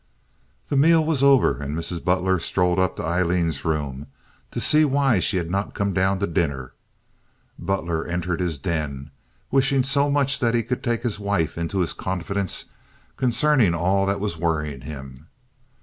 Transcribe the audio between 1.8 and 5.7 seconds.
Butler strolled up to Aileen's room to see why she had